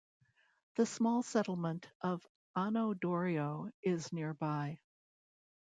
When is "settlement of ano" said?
1.21-2.95